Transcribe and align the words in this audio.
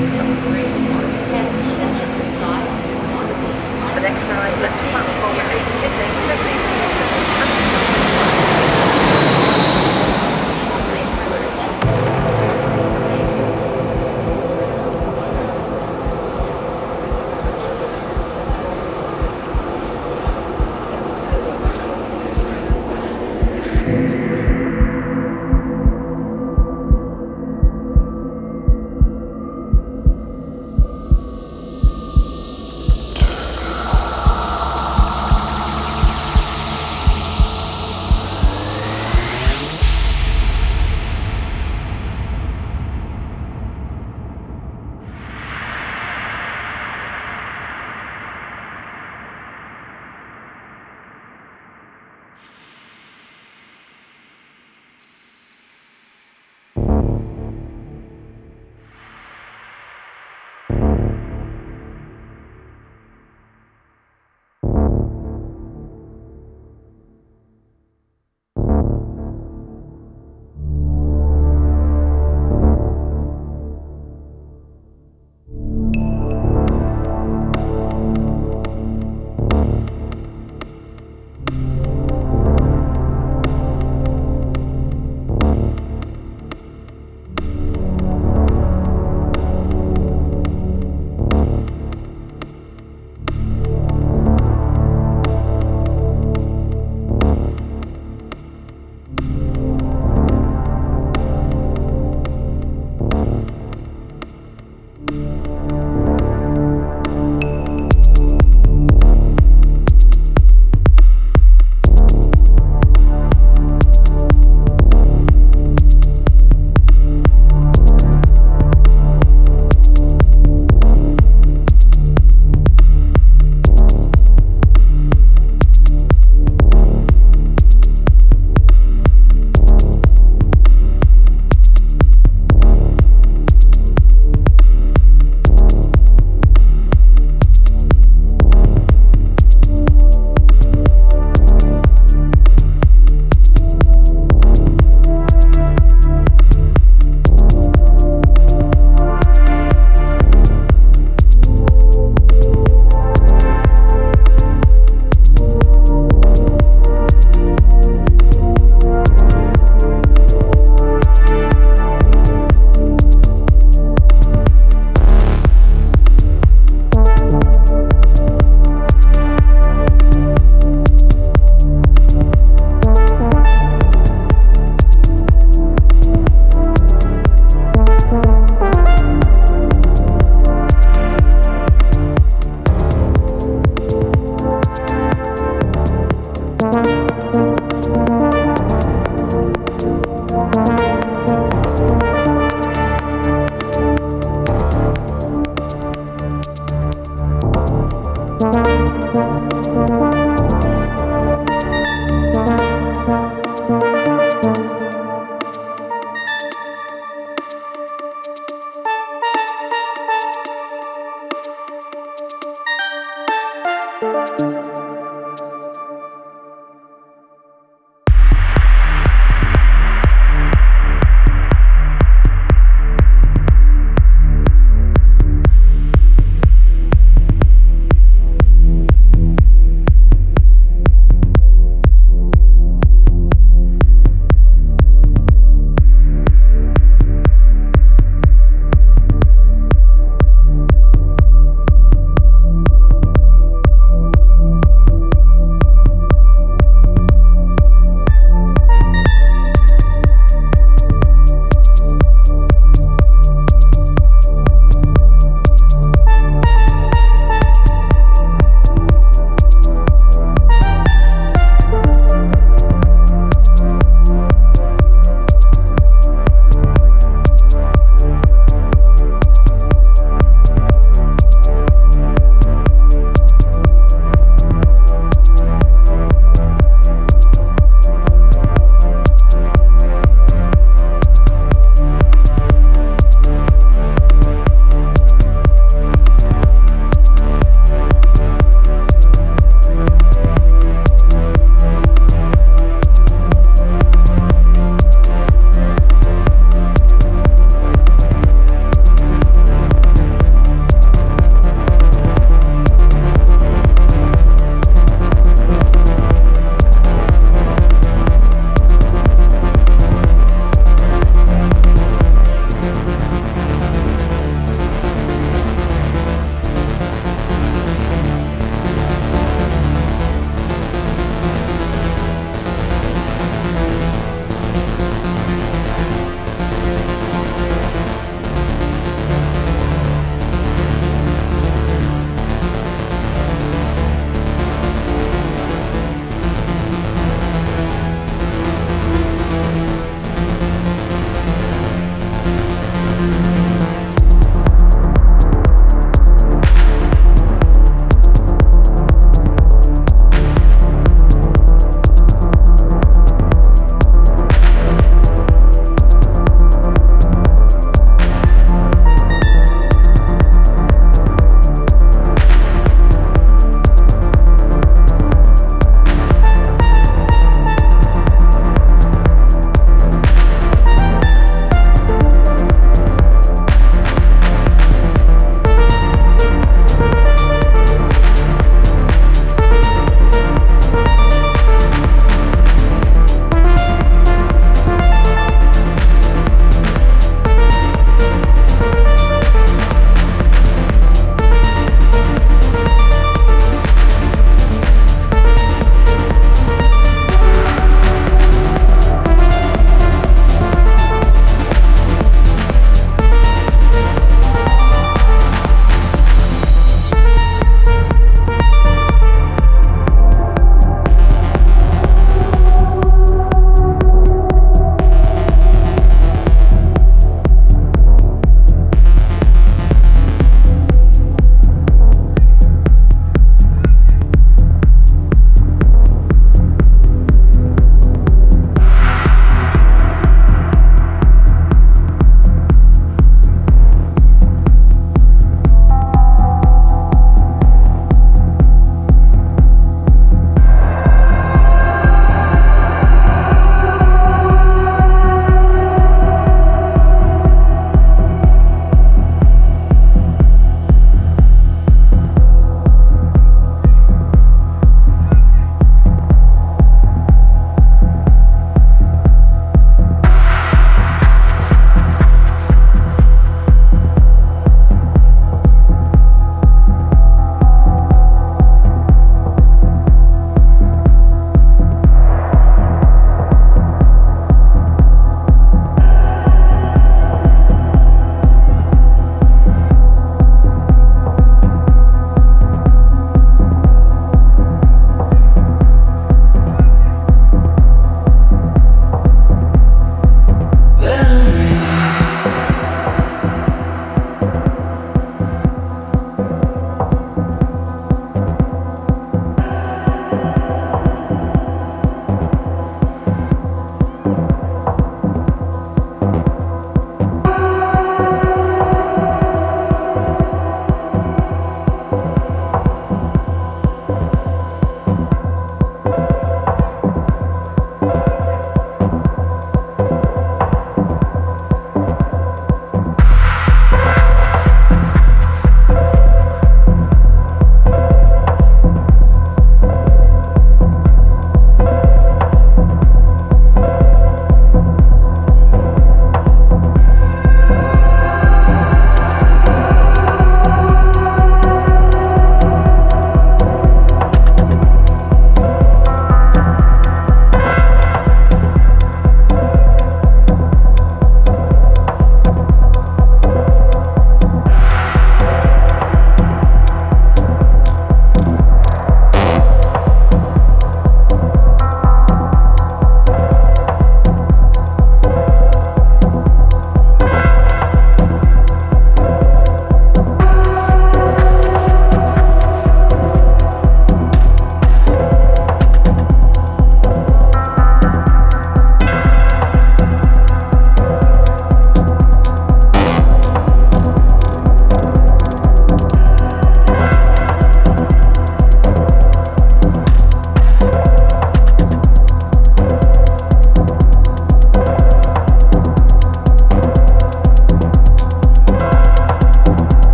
The 0.00 0.99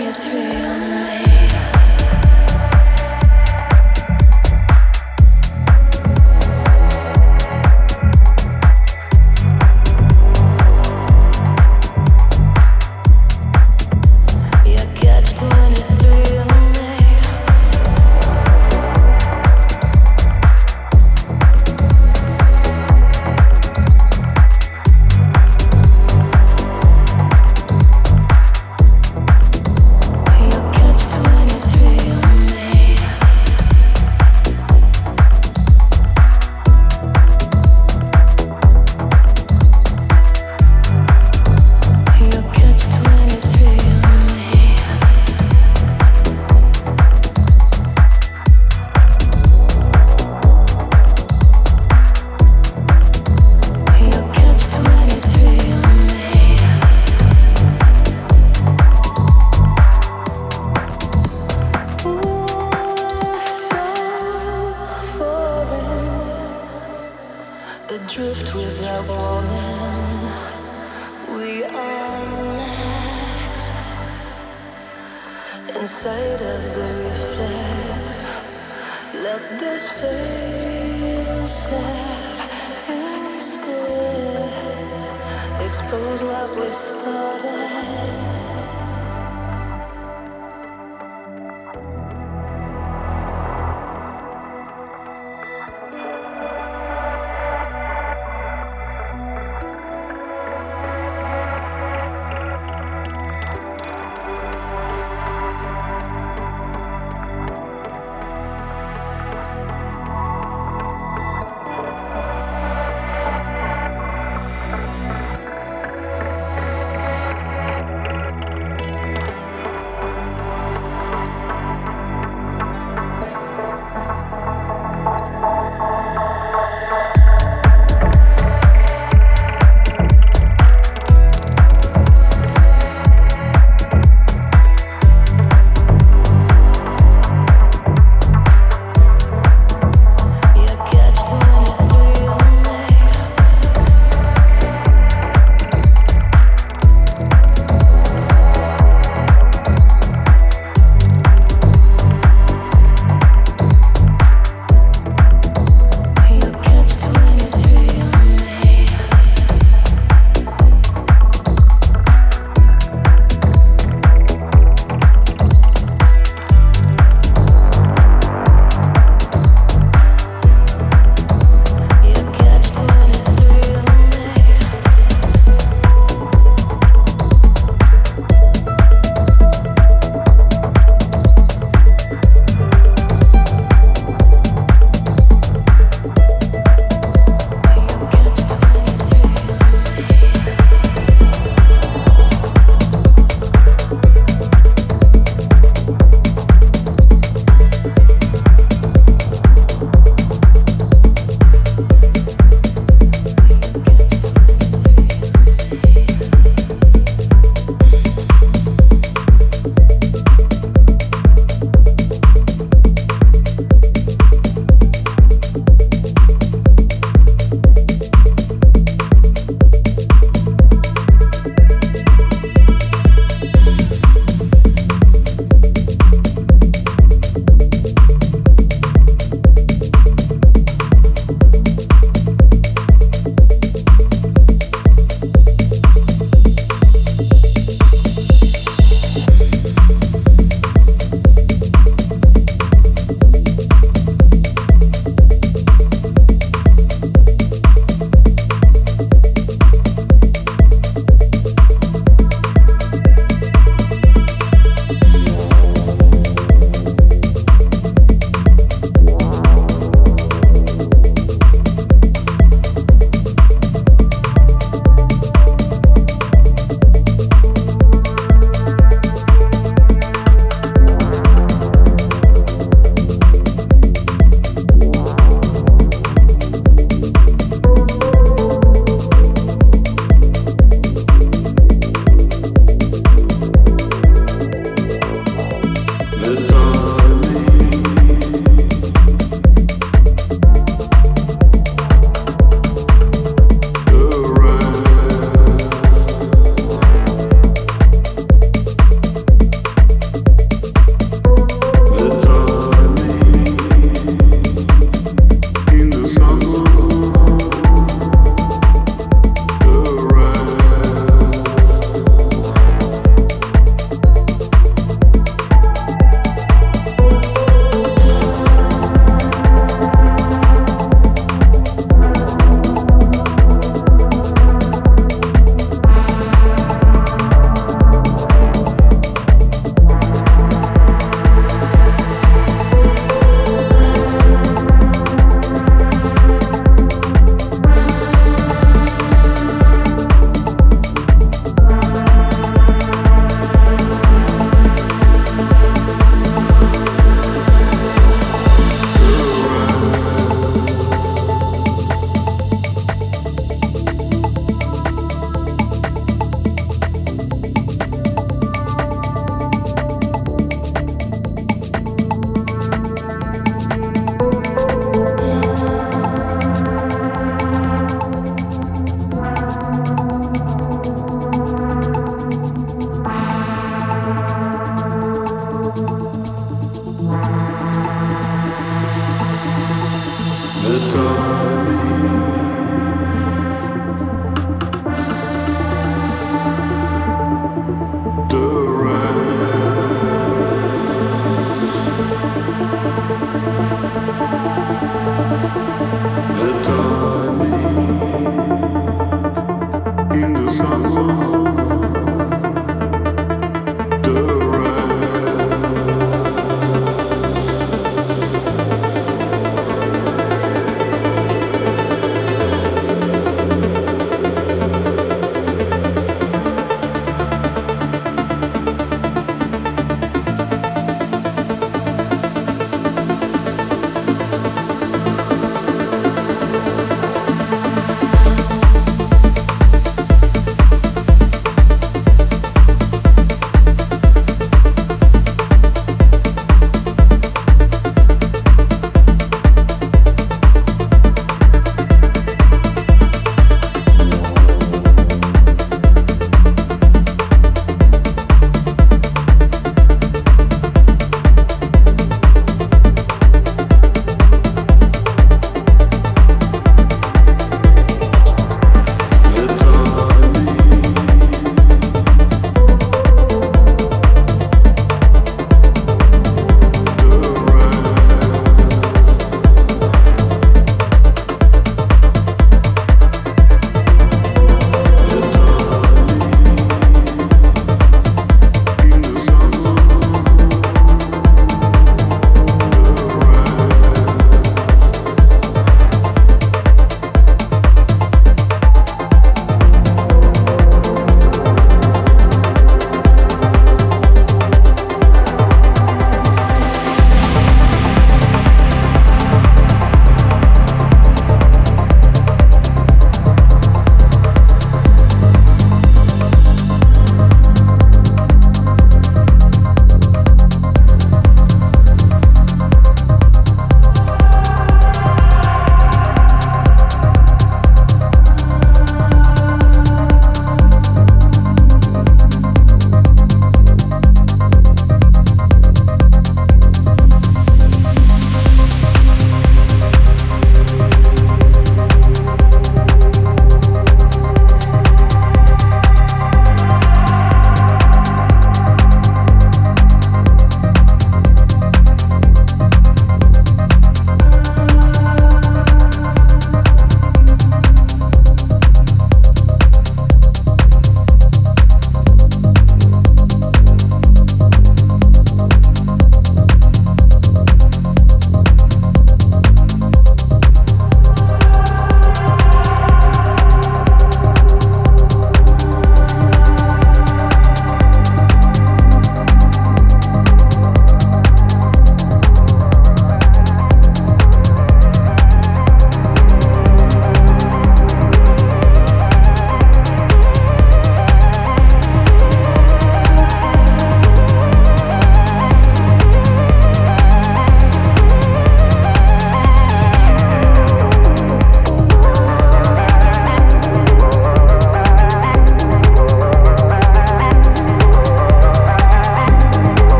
expose 0.00 0.62
what 0.62 0.93